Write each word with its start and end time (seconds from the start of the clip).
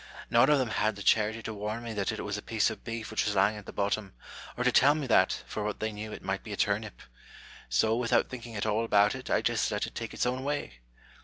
None 0.31 0.49
of 0.49 0.57
them 0.57 0.71
had 0.71 0.95
the 0.95 1.03
charity 1.03 1.43
to 1.43 1.53
warn 1.53 1.83
me 1.83 1.93
that 1.93 2.11
it 2.11 2.23
was 2.23 2.35
a 2.35 2.41
piece 2.41 2.71
of 2.71 2.83
beef 2.83 3.11
which 3.11 3.23
was 3.25 3.35
lying 3.35 3.55
at 3.55 3.67
the 3.67 3.71
bottom, 3.71 4.13
or 4.57 4.63
to 4.63 4.71
tell 4.71 4.95
me 4.95 5.05
that 5.05 5.43
(for 5.45 5.63
what 5.63 5.79
they 5.79 5.91
knew) 5.91 6.11
it 6.11 6.23
might 6.23 6.41
be 6.41 6.51
a 6.51 6.57
turnip; 6.57 7.03
so, 7.69 7.95
without 7.95 8.27
thinking 8.27 8.55
at 8.55 8.65
all 8.65 8.83
about 8.83 9.13
it, 9.13 9.29
I 9.29 9.43
just 9.43 9.69
let 9.71 9.85
it 9.85 9.93
take 9.93 10.15
its 10.15 10.25
own 10.25 10.43
way 10.43 10.79